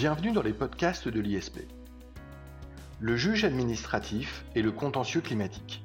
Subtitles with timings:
[0.00, 1.58] Bienvenue dans les podcasts de l'ISP.
[3.00, 5.84] Le juge administratif et le contentieux climatique.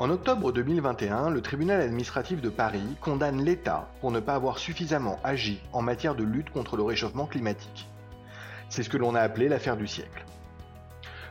[0.00, 5.20] En octobre 2021, le tribunal administratif de Paris condamne l'État pour ne pas avoir suffisamment
[5.22, 7.86] agi en matière de lutte contre le réchauffement climatique.
[8.68, 10.24] C'est ce que l'on a appelé l'affaire du siècle.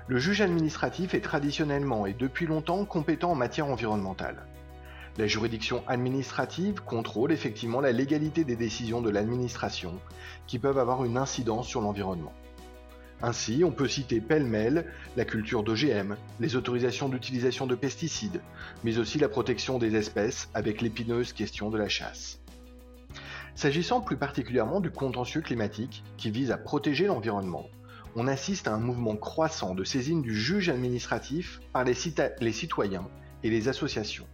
[0.07, 4.45] Le juge administratif est traditionnellement et depuis longtemps compétent en matière environnementale.
[5.17, 10.01] La juridiction administrative contrôle effectivement la légalité des décisions de l'administration
[10.45, 12.33] qui peuvent avoir une incidence sur l'environnement.
[13.21, 18.41] Ainsi, on peut citer pêle-mêle la culture d'OGM, les autorisations d'utilisation de pesticides,
[18.83, 22.41] mais aussi la protection des espèces avec l'épineuse question de la chasse.
[23.55, 27.69] S'agissant plus particulièrement du contentieux climatique qui vise à protéger l'environnement,
[28.17, 33.07] on assiste à un mouvement croissant de saisine du juge administratif par les, citoyens
[33.43, 34.27] et les associations.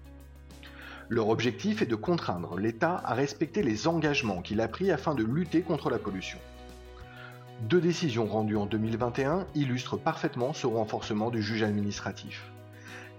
[1.12, 5.26] Leur objectif est de contraindre l'État à respecter les engagements qu'il a pris afin de
[5.26, 6.40] lutter contre la pollution.
[7.67, 12.50] Deux décisions rendues en 2021 illustrent parfaitement ce renforcement du juge administratif.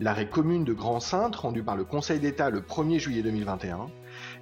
[0.00, 3.90] L'arrêt commune de Grand Sainte rendu par le Conseil d'État le 1er juillet 2021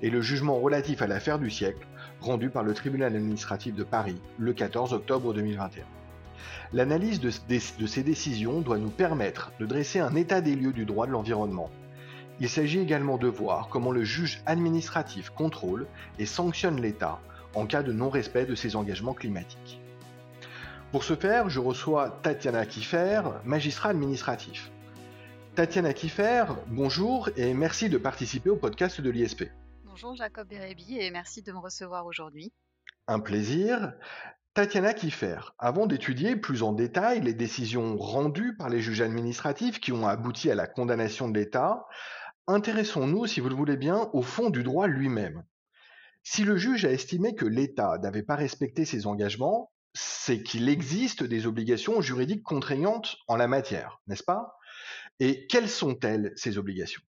[0.00, 1.88] et le jugement relatif à l'affaire du siècle
[2.20, 5.82] rendu par le tribunal administratif de Paris le 14 octobre 2021.
[6.72, 10.84] L'analyse de, de, ces décisions doit nous permettre de dresser un état des lieux du
[10.84, 11.68] droit de l'environnement
[12.40, 15.86] il s'agit également de voir comment le juge administratif contrôle
[16.18, 17.20] et sanctionne l'État
[17.54, 19.80] en cas de non-respect de ses engagements climatiques.
[20.90, 24.72] Pour ce faire, je reçois Tatiana Kiffer, magistrat administratif.
[25.54, 29.44] Tatiana Kiffer, bonjour et merci de participer au podcast de l'ISP.
[29.84, 32.52] Bonjour Jacob Bérébi et merci de me recevoir aujourd'hui.
[33.06, 33.92] Un plaisir.
[34.54, 39.92] Tatiana Kiffer, avant d'étudier plus en détail les décisions rendues par les juges administratifs qui
[39.92, 41.86] ont abouti à la condamnation de l'État,
[42.50, 45.44] Intéressons-nous, si vous le voulez bien, au fond du droit lui-même.
[46.24, 51.22] Si le juge a estimé que l'État n'avait pas respecté ses engagements, c'est qu'il existe
[51.22, 54.56] des obligations juridiques contraignantes en la matière, n'est-ce pas?
[55.20, 57.02] Et quelles sont-elles, ces obligations?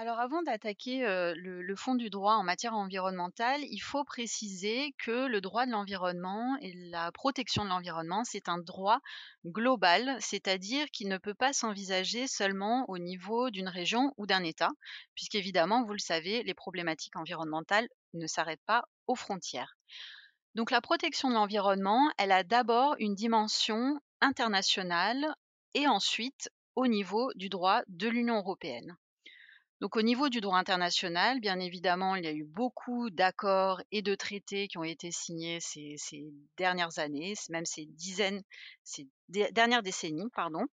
[0.00, 1.02] Alors avant d'attaquer
[1.36, 6.56] le, fond du droit en matière environnementale, il faut préciser que le droit de l'environnement
[6.62, 9.00] et la protection de l'environnement, c'est un droit
[9.44, 14.70] global, c'est-à-dire qu'il ne peut pas s'envisager seulement au niveau d'une région ou d'un État,
[15.14, 19.76] puisqu'évidemment, vous le savez, les problématiques environnementales ne s'arrêtent pas aux frontières.
[20.54, 25.26] Donc la protection de l'environnement, elle a d'abord une dimension internationale
[25.74, 28.96] et ensuite au niveau du droit de l'Union européenne.
[29.80, 34.02] Donc au niveau du droit international, bien évidemment, il y a eu beaucoup d'accords et
[34.02, 35.96] de traités qui ont été signés ces,
[36.58, 38.42] dernières années, même ces dizaines,
[38.84, 40.66] ces dernières décennies, pardon.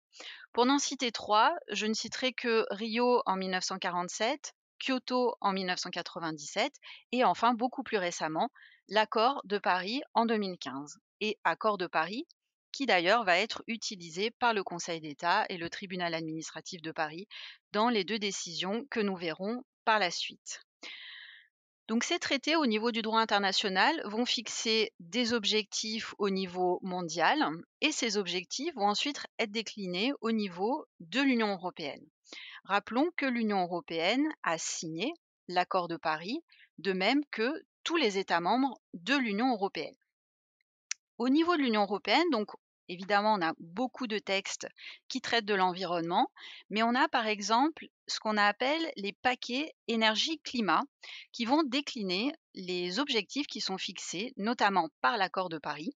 [0.53, 6.73] Pour n'en citer trois, je ne citerai que Rio en 1947, Kyoto en 1997
[7.11, 8.49] et enfin beaucoup plus récemment
[8.87, 10.97] l'accord de Paris en 2015.
[11.21, 12.25] Et accord de Paris
[12.75, 17.25] qui d'ailleurs va être utilisé par le Conseil d'État et le tribunal administratif de Paris
[17.71, 20.59] dans les deux décisions que nous verrons par la suite.
[21.87, 27.47] Donc ces traités au niveau du droit international vont fixer des objectifs au niveau mondial
[27.79, 32.05] et ces objectifs vont ensuite être déclinés au niveau de l'Union européenne.
[32.65, 35.13] Rappelons que l'Union européenne a signé
[35.47, 36.41] l'accord de Paris,
[36.79, 37.53] de même que
[37.85, 39.95] tous les États membres de l'Union européenne.
[41.17, 42.49] Au niveau de l'Union européenne, donc
[42.87, 44.67] Évidemment, on a beaucoup de textes
[45.07, 46.31] qui traitent de l'environnement,
[46.69, 50.83] mais on a par exemple ce qu'on appelle les paquets énergie-climat
[51.31, 55.95] qui vont décliner les objectifs qui sont fixés, notamment par l'accord de Paris.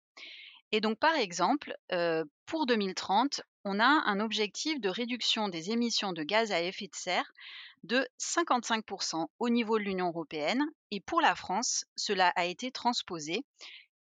[0.72, 6.14] Et donc, par exemple, euh, pour 2030, on a un objectif de réduction des émissions
[6.14, 7.32] de gaz à effet de serre
[7.84, 10.66] de 55% au niveau de l'Union européenne.
[10.92, 13.44] Et pour la France, cela a été transposé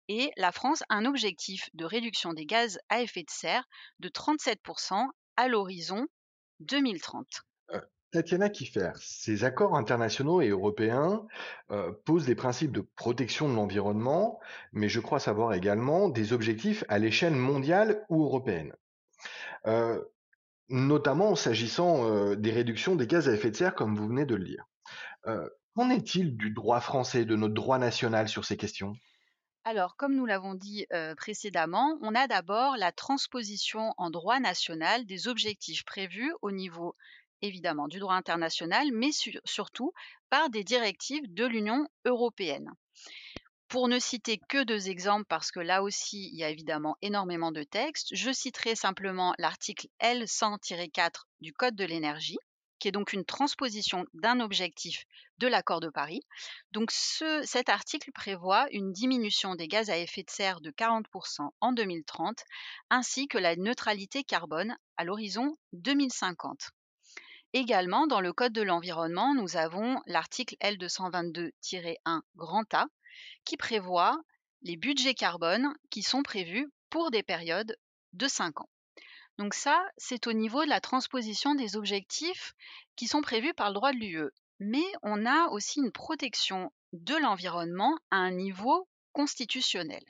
[0.09, 3.65] et la France a un objectif de réduction des gaz à effet de serre
[4.01, 5.07] de 37%
[5.37, 6.07] à l'horizon
[6.61, 7.27] 2030.
[7.71, 7.81] Euh,
[8.11, 11.27] Tatiana Kiffer, ces accords internationaux et européens
[11.71, 14.39] euh, posent des principes de protection de l'environnement,
[14.73, 18.75] mais je crois savoir également des objectifs à l'échelle mondiale ou européenne.
[19.67, 20.01] Euh,
[20.69, 24.45] notamment s'agissant des réductions des gaz à effet de serre, comme vous venez de le
[24.45, 24.65] dire.
[25.75, 28.95] Qu'en est-il du droit français, de notre droit national sur ces questions?
[29.65, 35.27] Alors, comme nous l'avons dit précédemment, on a d'abord la transposition en droit national des
[35.27, 36.95] objectifs prévus au niveau
[37.41, 39.11] évidemment du droit international, mais
[39.45, 39.93] surtout
[40.31, 42.71] par des directives de l'Union européenne.
[43.69, 47.51] Pour ne citer que deux exemples, parce que là aussi il y a évidemment énormément
[47.51, 52.39] de textes, je citerai simplement l'article L100-4 du Code de l'énergie,
[52.79, 55.05] qui est donc une transposition d'un objectif
[55.39, 56.21] de l'accord de Paris.
[56.73, 61.73] Donc cet article prévoit une diminution des gaz à effet de serre de 40% en
[61.73, 62.45] 2030,
[62.91, 66.71] ainsi que la neutralité carbone à l'horizon 2050.
[67.53, 72.87] Également, dans le Code de l'environnement, nous avons l'article L222-1 grand A
[73.45, 74.19] qui prévoit
[74.63, 77.77] les budgets carbone qui sont prévus pour des périodes
[78.13, 78.69] de 5 ans.
[79.39, 82.55] Donc ça, c'est au niveau de la transposition des objectifs
[82.97, 84.31] qui sont prévus par le droit de l'UE.
[84.61, 90.05] Mais on a aussi une protection de l'environnement à un niveau constitutionnel.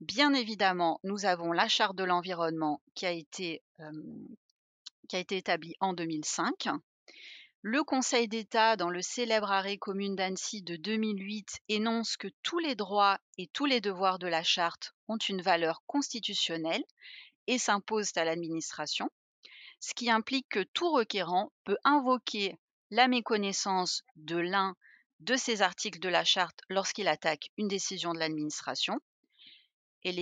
[0.00, 3.62] Bien évidemment, nous avons la charte de l'environnement qui, a été,
[5.08, 6.68] qui a été établie en 2005.
[7.62, 12.76] Le Conseil d'État, dans le célèbre arrêt commune d'Annecy de 2008, énonce que tous les
[12.76, 16.84] droits et tous les devoirs de la charte ont une valeur constitutionnelle
[17.46, 19.10] et s'imposent à l'administration,
[19.80, 22.58] ce qui implique que tout requérant peut invoquer
[22.90, 24.76] la méconnaissance de l'un
[25.20, 29.00] de ces articles de la charte lorsqu'il attaque une décision de l'administration.
[30.02, 30.12] Et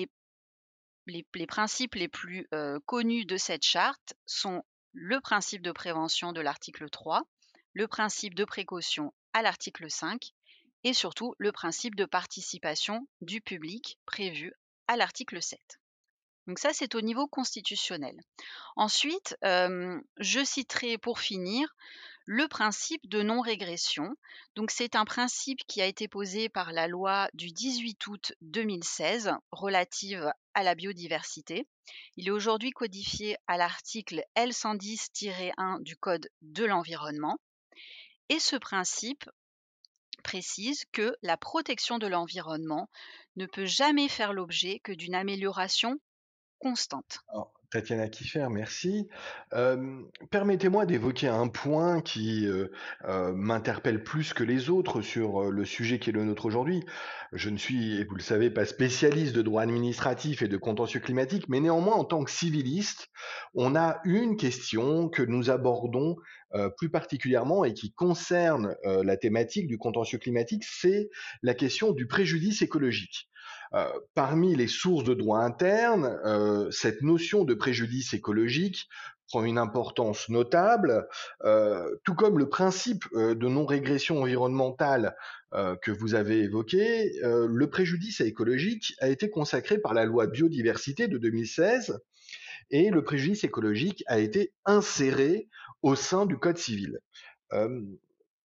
[1.07, 4.63] les, principes les plus euh, connus de cette charte sont
[4.93, 7.23] le principe de prévention de l'article 3,
[7.75, 10.33] le principe de précaution à l'article 5
[10.85, 14.53] et surtout le principe de participation du public prévu
[14.87, 15.81] à l'article 7.
[16.47, 18.17] Donc ça, c'est au niveau constitutionnel.
[18.77, 21.75] Ensuite, je citerai pour finir
[22.27, 24.15] le principe de non-régression.
[24.57, 29.33] Donc c'est un principe qui a été posé par la loi du 18 août 2016
[29.53, 31.67] relative à la biodiversité.
[32.17, 37.39] Il est aujourd'hui codifié à l'article L110-1 du Code de l'environnement.
[38.31, 39.29] Et ce principe
[40.23, 42.89] précise que la protection de l'environnement
[43.37, 46.01] ne peut jamais faire l'objet que d'une amélioration
[47.71, 49.09] Tatiana Kiffer, merci.
[50.31, 52.47] permettez-moi d'évoquer un point qui
[53.05, 56.85] m'interpelle plus que les autres sur le sujet qui est le nôtre aujourd'hui.
[57.33, 61.01] Je ne suis, et vous le savez, pas spécialiste de droit administratif et de contentieux
[61.01, 63.09] climatique, mais néanmoins, en tant que civiliste,
[63.55, 66.15] on a une question que nous abordons
[66.77, 71.11] plus particulièrement et qui concerne la thématique du contentieux climatique, c'est
[71.43, 73.29] la question du préjudice écologique.
[73.75, 78.89] Euh, parmi les sources de droit interne, euh, cette notion de préjudice écologique
[79.29, 81.09] prend une importance notable,
[81.45, 85.17] euh, tout comme le principe de non-régression environnementale
[85.83, 91.17] que vous avez évoqué, le préjudice écologique a été consacré par la loi biodiversité de
[91.17, 91.97] 2016
[92.73, 95.49] et le préjudice écologique a été inséré
[95.83, 96.99] au sein du Code civil.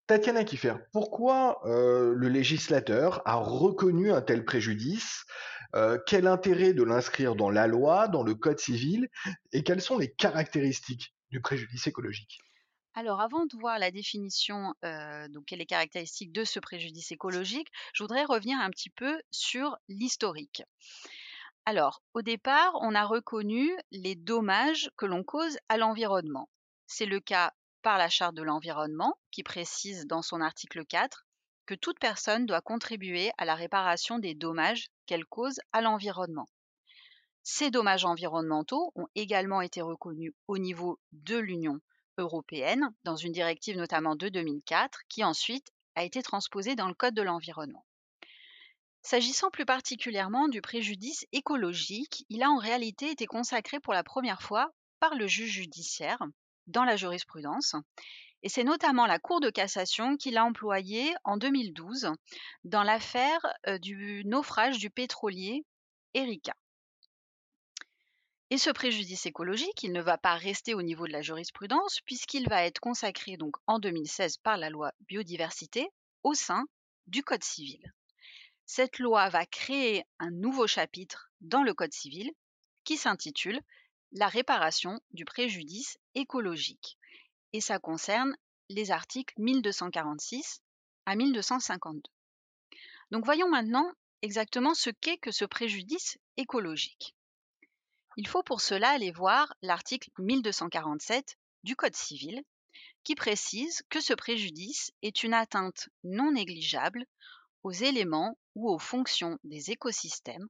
[0.09, 5.23] Tatiana Kiffer, pourquoi euh, le législateur a reconnu un tel préjudice
[5.75, 9.07] euh, Quel intérêt de l'inscrire dans la loi, dans le Code civil
[9.51, 12.39] Et quelles sont les caractéristiques du préjudice écologique?
[12.95, 17.67] Alors, avant de voir la définition, euh, donc et les caractéristiques de ce préjudice écologique,
[17.93, 20.63] je voudrais revenir un petit peu sur l'historique.
[21.65, 26.49] Alors, au départ, on a reconnu les dommages que l'on cause à l'environnement.
[26.87, 31.25] C'est le cas par la Charte de l'environnement, qui précise dans son article 4
[31.65, 36.47] que toute personne doit contribuer à la réparation des dommages qu'elle cause à l'environnement.
[37.43, 41.79] Ces dommages environnementaux ont également été reconnus au niveau de l'Union
[42.17, 47.13] européenne, dans une directive notamment de 2004, qui ensuite a été transposée dans le Code
[47.13, 47.85] de l'environnement.
[49.01, 54.41] S'agissant plus particulièrement du préjudice écologique, il a en réalité été consacré pour la première
[54.41, 56.19] fois par le juge judiciaire
[56.69, 57.75] dans la jurisprudence.
[58.41, 62.11] Et c'est notamment la Cour de cassation qui l'a employé en 2012
[62.63, 63.41] dans l'affaire
[63.81, 65.65] du naufrage du pétrolier
[66.13, 66.55] Erika.
[68.51, 72.49] Et ce préjudice écologique, il ne va pas rester au niveau de la jurisprudence puisqu'il
[72.49, 75.89] va être consacré donc en 2016 par la loi biodiversité
[76.23, 76.65] au sein
[77.05, 77.93] du Code civil.
[78.65, 82.31] Cette loi va créer un nouveau chapitre dans le Code civil
[82.85, 83.59] qui s'intitule
[84.11, 86.97] la réparation du préjudice écologique.
[87.53, 88.35] Et ça concerne
[88.69, 90.61] les articles 1246
[91.05, 92.01] à 1252.
[93.11, 97.15] Donc voyons maintenant exactement ce qu'est que ce préjudice écologique.
[98.17, 102.43] Il faut pour cela aller voir l'article 1247 du Code civil
[103.03, 107.05] qui précise que ce préjudice est une atteinte non négligeable
[107.63, 110.47] aux éléments ou aux fonctions des écosystèmes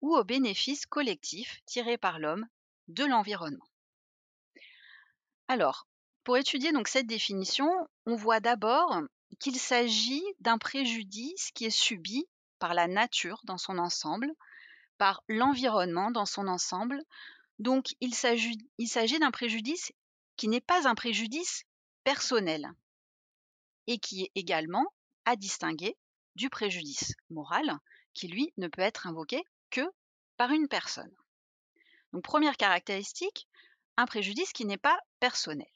[0.00, 2.46] ou aux bénéfices collectifs tirés par l'homme
[2.88, 3.66] de l'environnement.
[5.46, 5.86] Alors,
[6.24, 7.70] pour étudier donc cette définition,
[8.06, 9.00] on voit d'abord
[9.38, 12.26] qu'il s'agit d'un préjudice qui est subi
[12.58, 14.30] par la nature dans son ensemble,
[14.98, 17.02] par l'environnement dans son ensemble.
[17.58, 19.92] Donc il s'agit d'un préjudice
[20.36, 21.64] qui n'est pas un préjudice
[22.04, 22.68] personnel
[23.86, 24.86] et qui est également
[25.24, 25.96] à distinguer
[26.36, 27.78] du préjudice moral
[28.14, 29.82] qui, lui, ne peut être invoqué que
[30.36, 31.14] par une personne.
[32.12, 33.48] Donc première caractéristique,
[33.96, 35.66] un préjudice qui n'est pas personnel.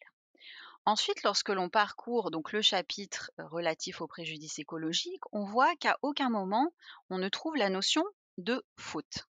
[0.85, 6.29] Ensuite, lorsque l'on parcourt donc le chapitre relatif au préjudice écologique, on voit qu'à aucun
[6.29, 6.73] moment
[7.11, 8.05] on ne trouve la notion
[8.39, 9.29] de faute.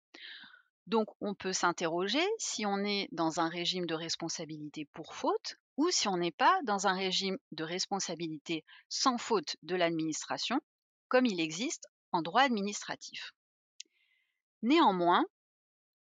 [0.86, 5.90] Donc on peut s'interroger si on est dans un régime de responsabilité pour faute ou
[5.92, 10.60] si on n'est pas dans un régime de responsabilité sans faute de l'administration,
[11.08, 13.34] comme il existe en droit administratif.
[14.62, 15.26] Néanmoins,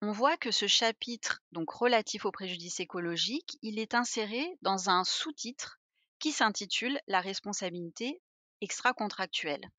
[0.02, 5.04] on voit que ce chapitre, donc relatif au préjudice écologique, il est inséré dans un
[5.04, 5.80] sous-titre
[6.20, 8.22] qui s'intitule La responsabilité
[8.62, 9.70] extra-contractuelle.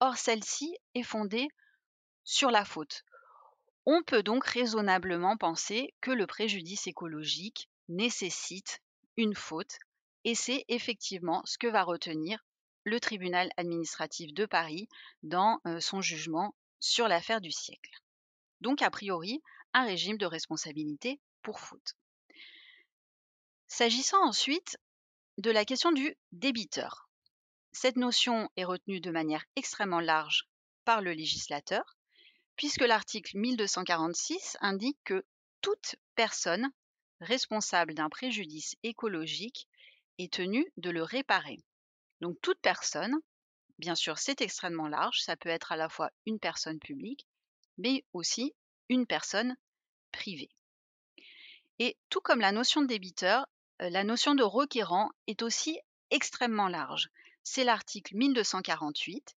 [0.00, 1.48] Or, celle-ci est fondée
[2.24, 3.04] sur la faute.
[3.86, 8.80] On peut donc raisonnablement penser que le préjudice écologique nécessite
[9.16, 9.78] une faute,
[10.24, 12.44] et c'est effectivement ce que va retenir
[12.84, 14.88] le tribunal administratif de Paris
[15.22, 18.03] dans euh, son jugement sur l'affaire du siècle.
[18.64, 19.42] Donc, a priori,
[19.74, 21.92] un régime de responsabilité pour faute.
[23.66, 24.78] S'agissant ensuite
[25.36, 27.10] de la question du débiteur,
[27.72, 30.48] cette notion est retenue de manière extrêmement large
[30.86, 31.98] par le législateur,
[32.56, 35.26] puisque l'article 1246 indique que
[35.60, 36.70] toute personne
[37.20, 39.68] responsable d'un préjudice écologique
[40.16, 41.58] est tenue de le réparer.
[42.22, 43.14] Donc toute personne,
[43.78, 47.26] bien sûr c'est extrêmement large, ça peut être à la fois une personne publique,
[47.78, 48.54] mais aussi
[48.88, 49.56] une personne
[50.12, 50.50] privée.
[51.78, 53.46] Et tout comme la notion de débiteur,
[53.82, 55.78] euh, la notion de requérant est aussi
[56.10, 57.10] extrêmement large.
[57.42, 59.34] C'est l'article 1248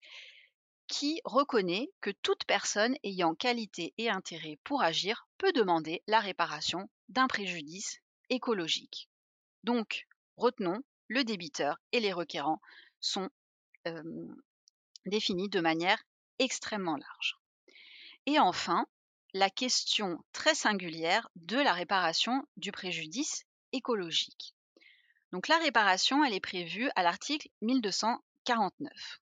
[0.87, 6.89] qui reconnaît que toute personne ayant qualité et intérêt pour agir peut demander la réparation
[7.09, 8.01] d'un préjudice
[8.31, 9.09] écologique.
[9.65, 12.61] Donc, retenons, le débiteur et les requérants
[13.01, 13.29] sont
[13.89, 14.03] euh,
[15.07, 16.03] définis de manière
[16.39, 17.37] extrêmement large.
[18.27, 18.87] Et enfin,
[19.33, 24.55] la question très singulière de la réparation du préjudice écologique.
[25.33, 29.21] Donc la réparation, elle est prévue à l'article 1249.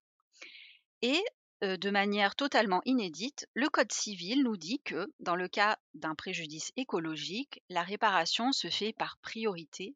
[1.03, 1.23] Et
[1.63, 6.15] euh, de manière totalement inédite, le Code civil nous dit que, dans le cas d'un
[6.15, 9.95] préjudice écologique, la réparation se fait par priorité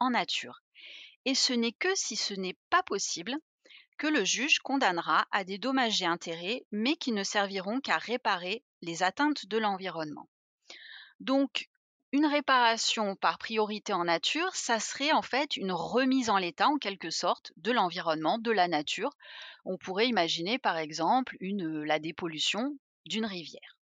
[0.00, 0.62] en nature.
[1.24, 3.34] Et ce n'est que si ce n'est pas possible
[3.98, 8.62] que le juge condamnera à des dommages et intérêts, mais qui ne serviront qu'à réparer
[8.80, 10.28] les atteintes de l'environnement.
[11.20, 11.68] Donc,
[12.12, 16.78] une réparation par priorité en nature, ça serait en fait une remise en l'état en
[16.78, 19.10] quelque sorte de l'environnement, de la nature.
[19.66, 23.76] On pourrait imaginer par exemple une, la dépollution d'une rivière.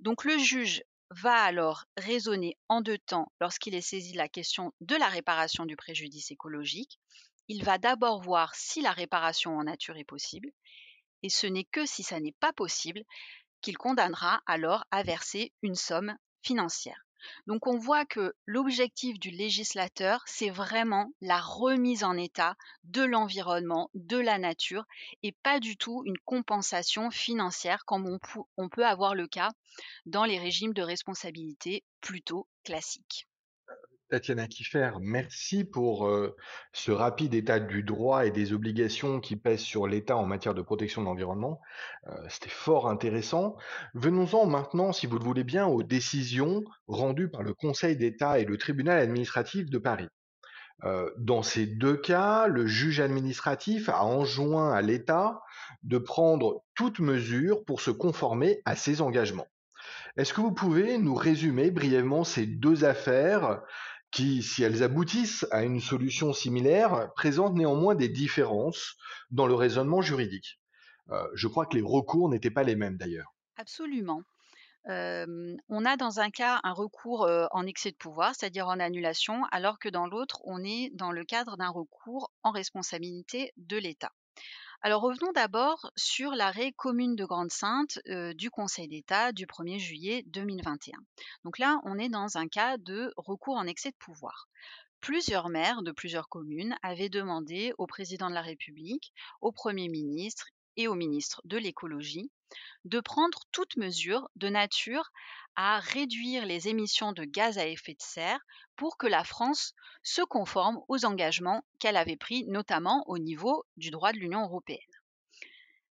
[0.00, 4.72] Donc le juge va alors raisonner en deux temps lorsqu'il est saisi de la question
[4.80, 6.98] de la réparation du préjudice écologique.
[7.48, 10.50] Il va d'abord voir si la réparation en nature est possible,
[11.22, 13.02] et ce n'est que si ça n'est pas possible
[13.60, 17.06] qu'il condamnera alors à verser une somme financière.
[17.46, 23.90] Donc on voit que l'objectif du législateur, c'est vraiment la remise en état de l'environnement,
[23.94, 24.84] de la nature,
[25.22, 28.06] et pas du tout une compensation financière comme
[28.56, 29.50] on, peut avoir le cas
[30.04, 33.26] dans les régimes de responsabilité plutôt classiques.
[34.08, 36.36] Tatiana Kiffer, merci pour euh,
[36.72, 40.62] ce rapide état du droit et des obligations qui pèsent sur l'État en matière de
[40.62, 41.60] protection de l'environnement.
[42.06, 43.56] Euh, c'était fort intéressant.
[43.94, 48.44] Venons-en maintenant, si vous le voulez bien, aux décisions rendues par le Conseil d'État et
[48.44, 50.08] le tribunal administratif de Paris.
[50.84, 55.40] Euh, dans ces deux cas, le juge administratif a enjoint à l'État
[55.82, 59.48] de prendre toute mesure pour se conformer à ses engagements.
[60.16, 63.62] Est-ce que vous pouvez nous résumer brièvement ces deux affaires
[64.10, 68.96] qui, si elles aboutissent à une solution similaire, présentent néanmoins des différences
[69.30, 70.60] dans le raisonnement juridique.
[71.10, 73.34] Euh, je crois que les recours n'étaient pas les mêmes d'ailleurs.
[73.56, 74.22] Absolument.
[74.88, 79.44] on a dans un cas un recours euh, en excès de pouvoir, c'est-à-dire en annulation,
[79.50, 84.12] alors que dans l'autre, on est dans le cadre d'un recours en responsabilité de l'État.
[84.86, 90.22] Alors revenons d'abord sur l'arrêt commune de Grande-Sainte euh, du Conseil d'État du 1er juillet
[90.28, 90.96] 2021.
[91.42, 94.46] Donc là, on est dans un cas de recours en excès de pouvoir.
[95.00, 100.50] Plusieurs maires de plusieurs communes avaient demandé au président de la République, au Premier ministre
[100.76, 102.30] et au ministre de l'écologie
[102.84, 105.10] de prendre toute mesure de nature
[105.56, 108.40] à réduire les émissions de gaz à effet de serre
[108.76, 113.90] pour que la France se conforme aux engagements qu'elle avait pris notamment au niveau du
[113.90, 114.78] droit de l'Union européenne.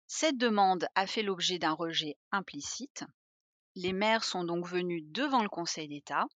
[0.06, 3.04] Cette demande a fait l'objet d'un rejet implicite.
[3.74, 6.26] Les maires sont donc venus devant le Conseil d'État.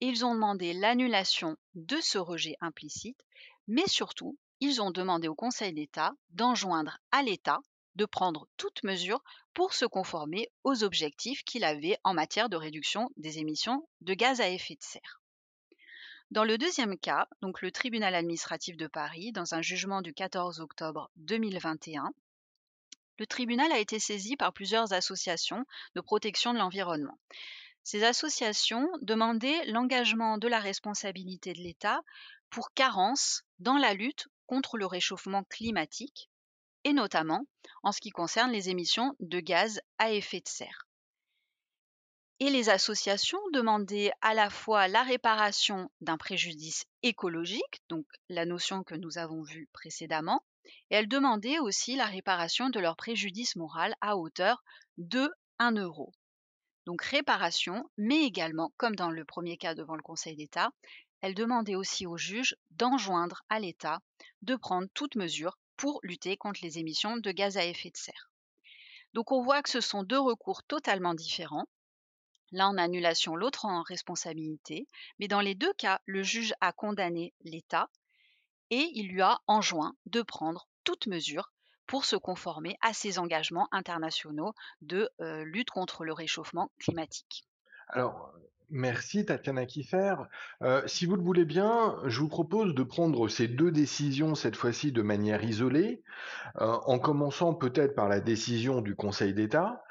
[0.00, 3.20] Ils ont demandé l'annulation de ce rejet implicite
[3.66, 7.58] Mais surtout, ils ont demandé au Conseil d'État d'enjoindre à l'État
[7.96, 9.22] de prendre toute mesure
[9.54, 14.40] pour se conformer aux objectifs qu'il avait en matière de réduction des émissions de gaz
[14.40, 15.20] à effet de serre.
[16.30, 20.60] Dans le deuxième cas, donc le tribunal administratif de Paris, dans un jugement du 14
[20.60, 22.12] octobre 2021,
[23.18, 27.18] le tribunal a été saisi par plusieurs associations de protection de l'environnement.
[27.82, 32.00] Ces associations demandaient l'engagement de la responsabilité de l'État
[32.48, 36.29] pour carence dans la lutte contre le réchauffement climatique
[36.84, 37.44] et notamment
[37.82, 40.86] en ce qui concerne les émissions de gaz à effet de serre.
[42.42, 48.82] Et les associations demandaient à la fois la réparation d'un préjudice écologique, donc la notion
[48.82, 50.42] que nous avons vue précédemment,
[50.90, 54.62] et elles demandaient aussi la réparation de leur préjudice moral à hauteur
[54.96, 56.12] de 1 euro.
[56.86, 60.70] Donc réparation, mais également, comme dans le premier cas devant le Conseil d'État,
[61.20, 64.00] elles demandaient aussi au juge d'enjoindre à l'État
[64.40, 68.30] de prendre toute mesure pour lutter contre les émissions de gaz à effet de serre.
[69.14, 71.66] Donc on voit que ce sont deux recours totalement différents
[72.52, 74.86] l'un en annulation, l'autre en responsabilité.
[75.18, 77.88] Mais dans les deux cas, le juge a condamné l'État
[78.70, 81.50] et il lui a enjoint de prendre toute mesure
[81.86, 87.46] pour se conformer à ses engagements internationaux de euh, lutte contre le réchauffement climatique.
[87.92, 88.32] Alors,
[88.70, 90.14] merci Tatiana Kiffer.
[90.62, 94.56] Euh, si vous le voulez bien, je vous propose de prendre ces deux décisions cette
[94.56, 96.02] fois-ci de manière isolée,
[96.60, 99.82] euh, en commençant peut-être par la décision du Conseil d'État.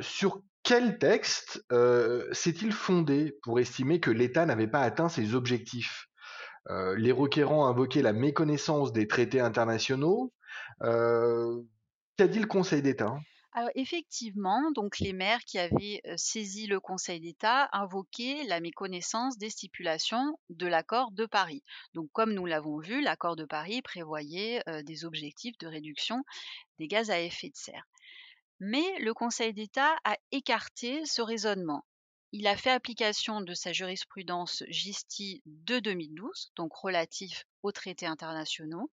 [0.00, 6.08] sur quel texte euh, s'est-il fondé pour estimer que l'État n'avait pas atteint ses objectifs?
[6.68, 10.30] Euh, Les requérants invoquaient la méconnaissance des traités internationaux.
[10.82, 11.62] Euh,
[12.18, 13.16] qu'a dit le Conseil d'État?
[13.52, 19.50] Alors effectivement, donc les maires qui avaient saisi le Conseil d'État invoquaient la méconnaissance des
[19.50, 21.64] stipulations de l'accord de Paris.
[21.94, 26.22] Donc comme nous l'avons vu, l'accord de Paris prévoyait des objectifs de réduction
[26.78, 27.88] des gaz à effet de serre.
[28.60, 31.84] Mais le Conseil d'État a écarté ce raisonnement.
[32.32, 38.90] Il a fait application de sa jurisprudence GISTI de 2012, donc relatif aux traités internationaux,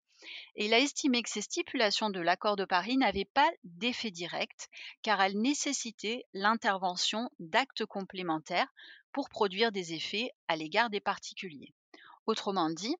[0.55, 4.69] et il a estimé que ces stipulations de l'accord de Paris n'avaient pas d'effet direct,
[5.01, 8.73] car elles nécessitaient l'intervention d'actes complémentaires
[9.11, 11.73] pour produire des effets à l'égard des particuliers.
[12.25, 12.95] Autrement dit,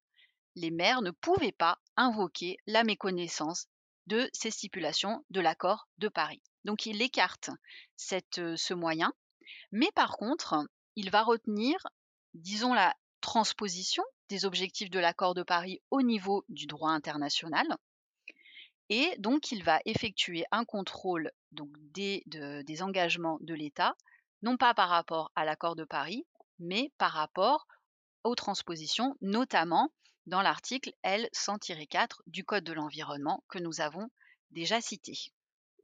[0.56, 3.68] les maires ne pouvaient pas invoquer la méconnaissance
[4.08, 6.42] de ces stipulations de l'accord de Paris.
[6.66, 7.50] Donc il écarte
[7.96, 9.14] ce moyen,
[9.72, 10.56] mais par contre,
[10.96, 11.78] il va retenir,
[12.34, 17.66] disons, la transposition des objectifs de l'accord de Paris au niveau du droit international.
[18.90, 23.96] Et donc, il va effectuer un contrôle des, des engagements de l'État,
[24.42, 26.26] non pas par rapport à l'accord de Paris,
[26.60, 27.66] mais par rapport
[28.24, 29.92] aux transpositions, notamment
[30.26, 34.10] dans l'article L100-4 du Code de l'environnement que nous avons
[34.52, 35.14] déjà cité.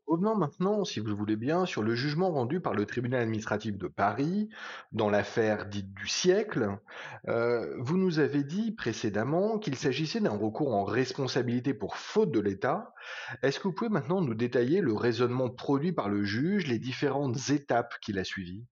[0.10, 3.78] Revenons maintenant, si vous le voulez bien, sur le jugement rendu par le tribunal administratif
[3.78, 4.50] de Paris
[4.92, 6.80] dans l'affaire dite du siècle.
[7.28, 12.40] Euh, vous nous avez dit précédemment qu'il s'agissait d'un recours en responsabilité pour faute de
[12.40, 12.96] l'État.
[13.44, 17.52] Est-ce que vous pouvez maintenant nous détailler le raisonnement produit par le juge, les différentes
[17.52, 18.66] étapes qu'il a suivies?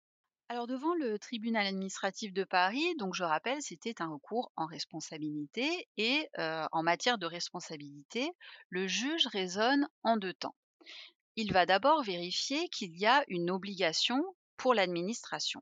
[0.47, 5.89] Alors devant le tribunal administratif de Paris, donc je rappelle, c'était un recours en responsabilité
[5.97, 8.31] et euh, en matière de responsabilité,
[8.69, 10.55] le juge raisonne en deux temps
[11.35, 14.23] il va d'abord vérifier qu'il y a une obligation
[14.57, 15.61] pour l'administration.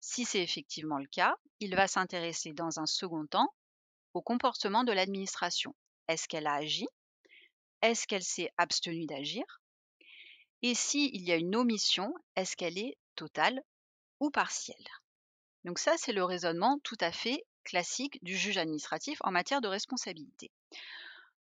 [0.00, 3.52] Si c'est effectivement le cas, il va s'intéresser dans un second temps
[4.14, 5.74] au comportement de l'administration.
[6.08, 6.86] Est-ce qu'elle a agi?
[7.82, 9.44] Est-ce qu'elle s'est abstenue d'agir?
[10.62, 13.62] Et s'il y a une omission, est-ce qu'elle est totale
[14.18, 14.76] ou partielle?
[15.64, 19.68] Donc ça, c'est le raisonnement tout à fait classique du juge administratif en matière de
[19.68, 20.50] responsabilité.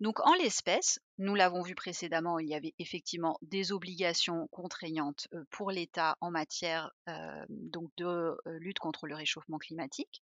[0.00, 5.70] Donc en l'espèce, nous l'avons vu précédemment, il y avait effectivement des obligations contraignantes pour
[5.70, 6.90] l'État en matière
[7.50, 10.22] donc de lutte contre le réchauffement climatique.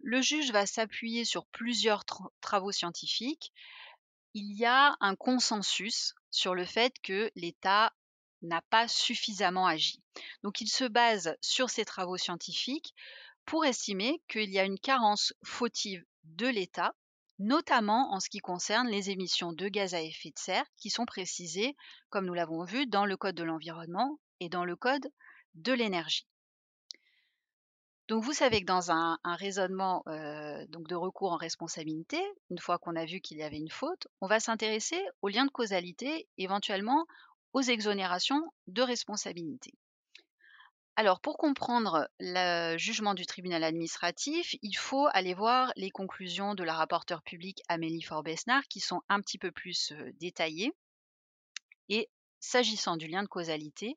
[0.00, 2.04] Le juge va s'appuyer sur plusieurs
[2.40, 3.52] travaux scientifiques.
[4.34, 7.92] Il y a un consensus sur le fait que l'État
[8.42, 10.00] n'a pas suffisamment agi.
[10.42, 12.94] Donc il se base sur ces travaux scientifiques
[13.44, 16.94] pour estimer qu'il y a une carence fautive de l'État
[17.38, 21.06] notamment en ce qui concerne les émissions de gaz à effet de serre qui sont
[21.06, 21.76] précisées,
[22.10, 25.08] comme nous l'avons vu, dans le Code de l'environnement et dans le Code
[25.54, 26.26] de l'énergie.
[28.08, 32.18] Donc vous savez que dans un, raisonnement euh, donc de recours en responsabilité,
[32.50, 35.44] une fois qu'on a vu qu'il y avait une faute, on va s'intéresser aux liens
[35.44, 37.06] de causalité, éventuellement
[37.52, 39.74] aux exonérations de responsabilité.
[40.98, 46.64] Alors, pour comprendre le jugement du tribunal administratif, il faut aller voir les conclusions de
[46.64, 50.72] la rapporteure publique Amélie Faure-Besnard qui sont un petit peu plus détaillées.
[51.88, 53.96] Et s'agissant du lien de causalité,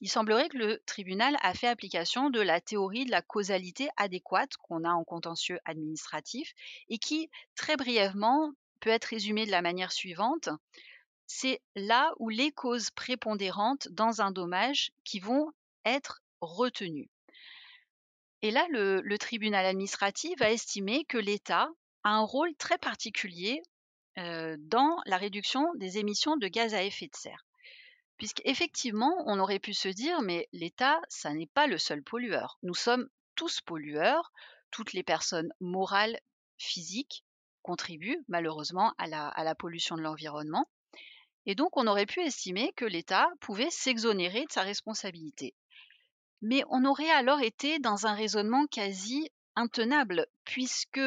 [0.00, 4.56] il semblerait que le tribunal a fait application de la théorie de la causalité adéquate
[4.56, 6.52] qu'on a en contentieux administratif
[6.88, 10.48] et qui, très brièvement, peut être résumée de la manière suivante.
[11.28, 15.52] C'est là où les causes prépondérantes dans un dommage qui vont
[15.84, 17.10] être retenu.
[18.42, 21.68] Et là, le, tribunal administratif va estimer que l'État
[22.02, 23.62] a un rôle très particulier
[24.18, 27.46] euh, dans la réduction des émissions de gaz à effet de serre.
[28.18, 32.58] Puisqu'effectivement, on aurait pu se dire, mais l'État, ça n'est pas le seul pollueur.
[32.62, 34.30] Nous sommes tous pollueurs,
[34.70, 36.20] toutes les personnes morales,
[36.58, 37.24] physiques,
[37.62, 40.68] contribuent malheureusement à la pollution de l'environnement.
[41.46, 45.54] Et donc, on aurait pu estimer que l'État pouvait s'exonérer de sa responsabilité.
[46.46, 51.00] Mais on aurait alors été dans un raisonnement quasi intenable, puisque,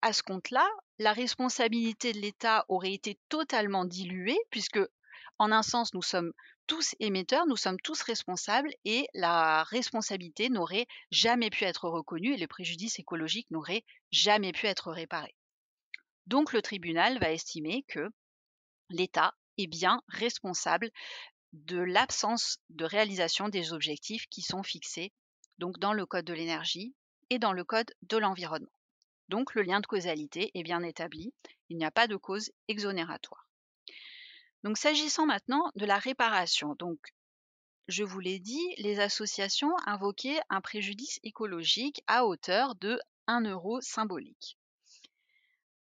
[0.00, 0.64] à ce compte-là,
[1.00, 4.78] la responsabilité de l'État aurait été totalement diluée, puisque,
[5.40, 6.32] en un sens, nous sommes
[6.68, 12.38] tous émetteurs, nous sommes tous responsables, et la responsabilité n'aurait jamais pu être reconnue, et
[12.38, 15.34] les préjudices écologiques n'auraient jamais pu être réparés.
[16.28, 18.08] Donc le tribunal va estimer que
[18.90, 20.92] l'État est bien responsable
[21.64, 25.12] de l'absence de réalisation des objectifs qui sont fixés
[25.58, 26.94] donc dans le code de l'énergie
[27.30, 28.72] et dans le code de l'environnement.
[29.28, 31.32] Donc le lien de causalité est bien établi,
[31.68, 33.48] il n'y a pas de cause exonératoire.
[34.62, 36.98] Donc s'agissant maintenant de la réparation, donc
[37.88, 43.80] je vous l'ai dit, les associations invoquaient un préjudice écologique à hauteur de 1 euro
[43.80, 44.58] symbolique.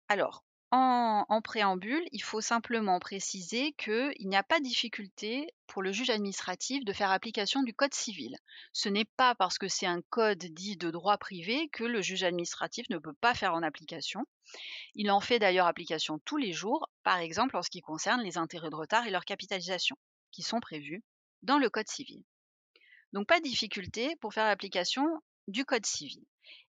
[0.08, 5.92] Alors, en, préambule, il faut simplement préciser qu'il n'y a pas de difficulté pour le
[5.92, 8.38] juge administratif de faire application du code civil.
[8.74, 12.24] Ce n'est pas parce que c'est un code dit de droit privé que le juge
[12.24, 14.26] administratif ne peut pas faire en application.
[14.94, 18.38] Il en fait d'ailleurs application tous les jours, par exemple en ce qui concerne les
[18.38, 19.98] intérêts de retard et leur capitalisation,
[20.32, 21.04] qui sont prévus
[21.42, 22.24] dans le code civil.
[23.14, 26.24] Donc pas de difficulté pour faire l'application du code civil.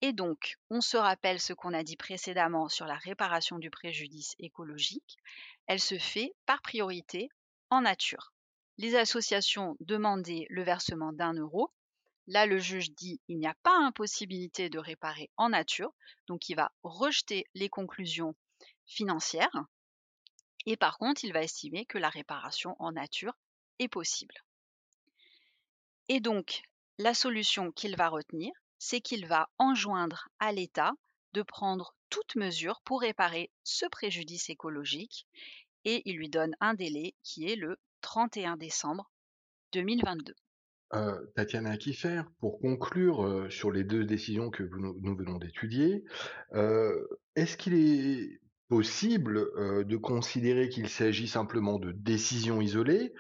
[0.03, 4.35] Et donc, on se rappelle ce qu'on a dit précédemment sur la réparation du préjudice
[4.39, 5.19] écologique.
[5.67, 7.29] Elle se fait par priorité
[7.69, 8.33] en nature.
[8.79, 11.71] Les associations demandaient le versement d'un euro.
[12.27, 15.93] Là, le juge dit il n'y a pas impossibilité de réparer en nature,
[16.29, 18.35] donc il va rejeter les conclusions
[18.87, 19.65] financières.
[20.65, 23.35] Et par contre, il va estimer que la réparation en nature
[23.79, 24.35] est possible.
[26.09, 26.63] Et donc,
[26.99, 30.93] la solution qu'il va retenir, c'est qu'il va enjoindre à l'État
[31.35, 35.29] de prendre toute mesure pour réparer ce préjudice écologique
[35.85, 39.13] et il lui donne un délai qui est le 31 décembre
[39.73, 40.35] 2022.
[40.95, 46.05] Euh, Tatiana Kiffer, pour conclure euh, sur les deux décisions que nous, venons d'étudier,
[46.55, 49.51] euh, est-ce qu'il est possible
[49.85, 53.13] de considérer qu'il s'agit simplement de décisions isolées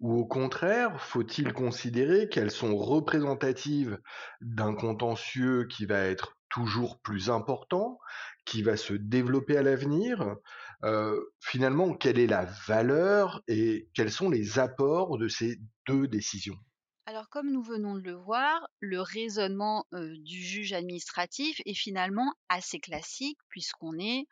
[0.00, 3.98] ou au contraire, faut-il considérer qu'elles sont représentatives
[4.40, 7.98] d'un contentieux qui va être toujours plus important,
[8.44, 10.36] qui va se développer à l'avenir?
[10.84, 16.58] Euh, Finalement, quelle est la valeur et quels sont les apports de ces deux décisions?
[17.06, 22.34] Alors, comme nous venons de le voir, le raisonnement euh, du juge administratif est finalement
[22.50, 24.26] assez classique puisqu'on est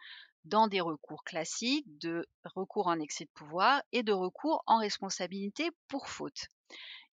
[0.47, 5.71] dans des recours classiques de recours en excès de pouvoir et de recours en responsabilité
[5.89, 6.47] pour faute.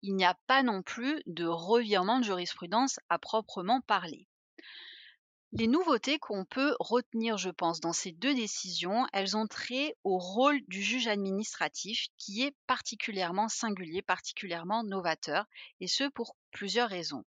[0.02, 4.28] Il n'y a pas non plus de revirement de jurisprudence à proprement parler.
[5.54, 10.18] Les nouveautés qu'on peut retenir, je pense, dans ces deux décisions, elles ont trait au
[10.18, 15.46] rôle du juge administratif qui est particulièrement singulier, particulièrement novateur,
[15.82, 17.26] et ce pour plusieurs raisons.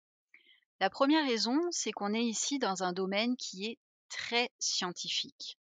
[0.79, 5.59] La première raison, c'est qu'on est ici dans un domaine qui est très scientifique.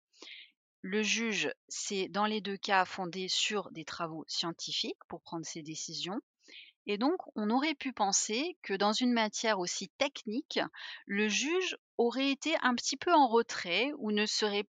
[0.87, 5.63] Le juge s'est dans les deux cas fondé sur des travaux scientifiques pour prendre ses
[5.63, 6.21] décisions.
[6.85, 10.61] Et donc, on aurait pu penser que dans une matière aussi technique,
[11.07, 14.67] le juge aurait été un petit peu en retrait ou ne serait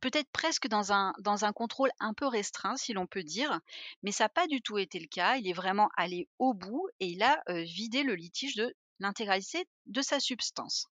[0.00, 3.60] peut-être presque dans un, contrôle un peu restreint, si l'on peut dire,
[4.02, 5.36] mais ça n'a pas du tout été le cas.
[5.36, 9.68] Il est vraiment allé au bout et il a euh, vidé le litige de l'intégralité
[9.84, 10.86] de sa substance.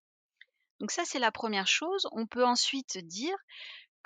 [0.80, 2.08] Donc ça, c'est la première chose.
[2.12, 3.36] On peut ensuite dire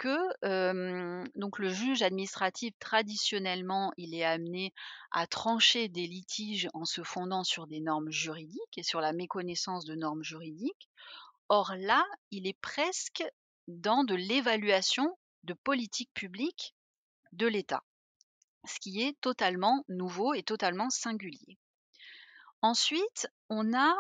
[0.02, 4.74] que donc le juge administratif traditionnellement il est amené
[5.12, 9.86] à trancher des litiges en se fondant sur des normes juridiques et sur la méconnaissance
[9.86, 10.90] de normes juridiques.
[11.50, 13.24] Or là, il est presque
[13.68, 16.74] dans de l'évaluation de politique publique
[17.32, 17.84] de l'État,
[18.66, 21.60] ce qui est totalement nouveau et totalement singulier.
[22.64, 23.94] Ensuite, on a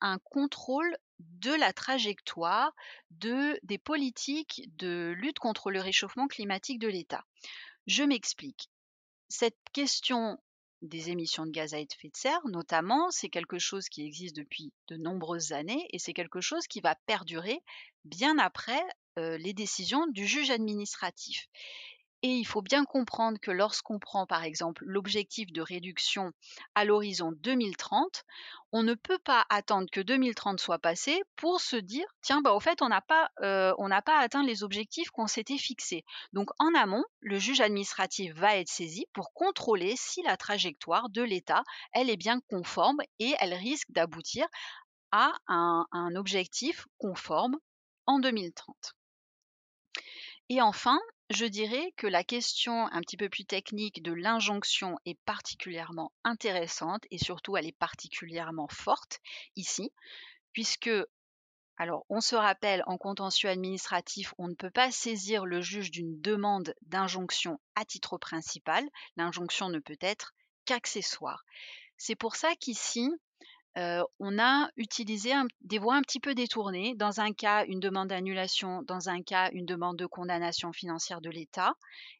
[0.00, 2.72] un contrôle de la trajectoire
[3.10, 7.24] de, des politiques de lutte contre le réchauffement climatique de l'État.
[7.86, 8.70] Je m'explique.
[9.28, 10.38] Cette question
[10.82, 14.72] des émissions de gaz à effet de serre, notamment, c'est quelque chose qui existe depuis
[14.88, 17.60] de nombreuses années et c'est quelque chose qui va perdurer
[18.04, 18.82] bien après
[19.16, 21.46] les décisions du juge administratif.
[22.24, 26.32] Et il faut bien comprendre que lorsqu'on prend par exemple l'objectif de réduction
[26.74, 28.24] à l'horizon 2030,
[28.72, 32.60] on ne peut pas attendre que 2030 soit passé pour se dire tiens bah au
[32.60, 36.02] fait on n'a pas n'a pas atteint les objectifs qu'on s'était fixés.
[36.32, 41.20] Donc en amont, le juge administratif va être saisi pour contrôler si la trajectoire de
[41.20, 44.46] l'État elle est bien conforme et elle risque d'aboutir
[45.12, 47.58] à un objectif conforme
[48.06, 48.94] en 2030.
[50.48, 50.98] Et enfin,
[51.34, 57.04] je dirais que la question un petit peu plus technique de l'injonction est particulièrement intéressante
[57.10, 59.20] et surtout elle est particulièrement forte
[59.56, 59.92] ici,
[60.52, 60.90] puisque
[61.76, 66.20] alors, on se rappelle, en contentieux administratif, on ne peut pas saisir le juge d'une
[66.20, 68.88] demande d'injonction à titre principal.
[69.16, 70.34] L'injonction ne peut être
[70.66, 71.44] qu'accessoire.
[71.96, 73.10] C'est pour ça qu'ici,
[73.76, 76.94] on a utilisé des voies un petit peu détournées.
[76.96, 81.30] Dans un cas, une demande d'annulation, dans un cas, une demande de condamnation financière de
[81.30, 81.74] l'État.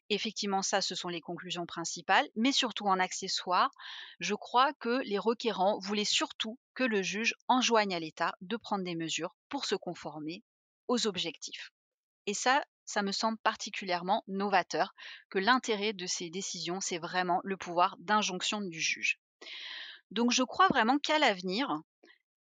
[0.09, 3.71] Effectivement, ça, ce sont les conclusions principales, mais surtout en accessoire,
[4.19, 8.83] je crois que les requérants voulaient surtout que le juge enjoigne à l'État de prendre
[8.83, 10.43] des mesures pour se conformer
[10.87, 11.71] aux objectifs.
[12.27, 14.93] Et ça, ça me semble particulièrement novateur,
[15.29, 19.19] que l'intérêt de ces décisions, c'est vraiment le pouvoir d'injonction du juge.
[20.15, 21.67] Donc je crois vraiment qu'à l'avenir,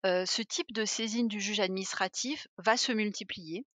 [0.06, 3.66] ce type de saisine du juge administratif va se multiplier.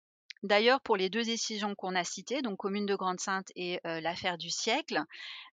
[0.42, 4.48] D'ailleurs, pour les deux décisions qu'on a citées, donc Commune de Grande-Sainte et l'affaire du
[4.48, 5.02] siècle,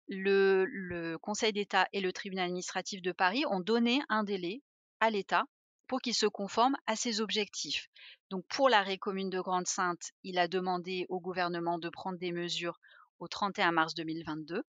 [0.07, 4.61] le, Conseil d'État et le tribunal administratif de Paris ont donné un délai
[5.01, 5.43] à l'État
[5.87, 7.89] pour qu'il se conforme à ses objectifs.
[8.29, 12.79] Donc pour l'arrêt Commune de Grande-Sainte, il a demandé au gouvernement de prendre des mesures
[13.19, 14.63] au 31 mars 2022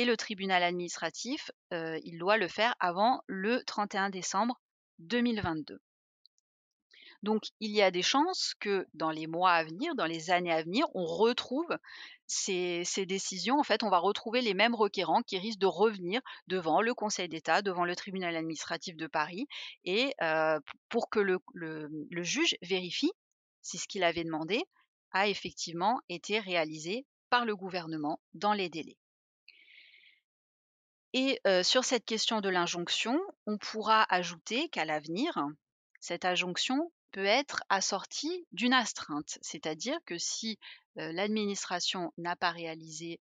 [0.00, 4.58] et le tribunal administratif, il doit le faire avant le 31 décembre
[5.00, 5.78] 2022.
[7.22, 10.54] Donc il y a des chances que dans les mois à venir, dans les années
[10.54, 11.68] à venir, on retrouve
[12.26, 13.58] ces, décisions.
[13.58, 17.28] En fait, on va retrouver les mêmes requérants qui risquent de revenir devant le Conseil
[17.28, 19.48] d'État, devant le tribunal administratif de Paris,
[19.84, 20.14] et
[20.88, 23.12] pour que le, le juge vérifie
[23.60, 24.62] si ce qu'il avait demandé
[25.12, 28.96] a effectivement été réalisé par le gouvernement dans les délais.
[31.12, 35.32] Et sur cette question de l'injonction, on pourra ajouter qu'à l'avenir,
[36.00, 40.58] cette injonction peut être assortie d'une astreinte, c'est-à-dire que si
[40.94, 43.20] l'administration n'a pas réalisé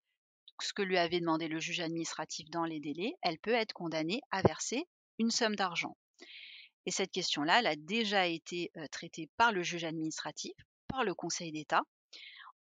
[0.62, 4.21] ce que lui avait demandé le juge administratif dans les délais, elle peut être condamnée
[4.30, 4.86] à verser
[5.17, 5.97] une somme d'argent.
[6.86, 10.54] Et cette question-là, elle a déjà été traitée par le juge administratif,
[10.88, 11.82] par le Conseil d'État,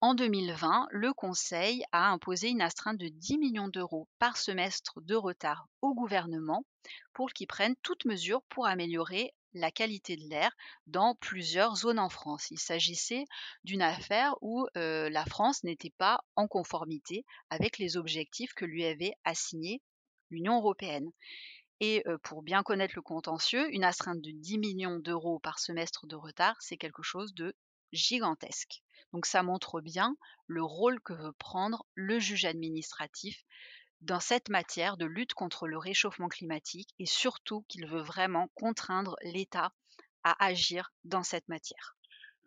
[0.02, 5.14] en 2020, le Conseil a imposé une astreinte de 10 millions d'euros par semestre de
[5.14, 6.64] retard au gouvernement
[7.12, 12.08] pour qu'il prenne toutes mesures pour améliorer la qualité de l'air dans plusieurs zones en
[12.08, 12.50] France.
[12.50, 13.26] Il s'agissait
[13.64, 18.86] d'une affaire où euh, la France n'était pas en conformité avec les objectifs que lui
[18.86, 19.82] avait assignés
[20.30, 21.10] l'Union européenne.
[21.80, 26.06] Et euh, pour bien connaître le contentieux, une astreinte de 10 millions d'euros par semestre
[26.06, 27.54] de retard, c'est quelque chose de
[27.92, 28.82] gigantesque.
[29.12, 33.44] Donc ça montre bien le rôle que veut prendre le juge administratif
[34.00, 39.16] dans cette matière de lutte contre le réchauffement climatique et surtout qu'il veut vraiment contraindre
[39.22, 39.72] l'État
[40.24, 41.96] à agir dans cette matière.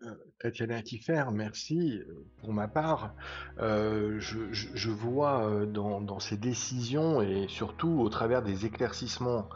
[0.05, 2.01] Euh, Tatiana Kiffer, merci.
[2.37, 3.13] Pour ma part,
[3.59, 9.47] euh, je, vois dans, ces décisions et surtout au travers des éclaircissements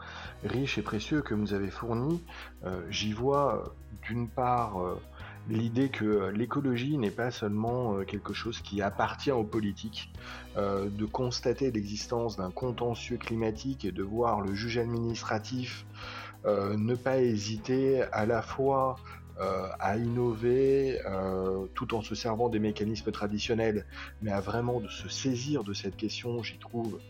[0.44, 2.22] riches et précieux que vous avez fournis,
[2.64, 4.98] euh, j'y vois d'une part
[5.48, 10.12] l'idée que euh, l'écologie n'est pas seulement euh, quelque chose qui appartient aux politiques,
[10.56, 15.86] euh, de constater l'existence d'un contentieux climatique et de voir le juge administratif
[16.44, 18.96] ne pas hésiter à la fois
[19.80, 20.98] à innover
[21.74, 23.86] tout en se servant des mécanismes traditionnels,
[24.22, 27.00] mais à vraiment de se saisir de cette question, j'y trouve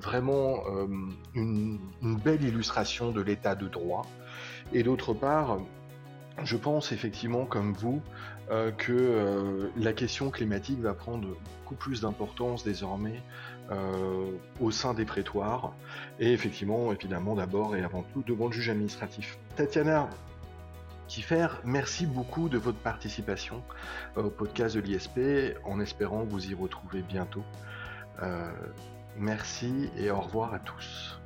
[0.00, 0.62] vraiment
[1.34, 4.06] une, belle illustration de l'état de droit.
[4.72, 5.58] Et d'autre part,
[6.44, 8.02] je pense effectivement, comme vous,
[8.50, 13.22] euh, que euh, la question climatique va prendre beaucoup plus d'importance désormais
[13.70, 15.74] euh, au sein des prétoires,
[16.18, 19.38] et effectivement, évidemment, d'abord et avant tout devant le juge administratif.
[19.56, 20.08] Tatiana
[21.08, 23.62] Kiffer, merci beaucoup de votre participation
[24.16, 25.20] au podcast de l'ISP,
[25.64, 27.44] en espérant vous y retrouver bientôt.
[29.18, 31.21] merci et au revoir à tous.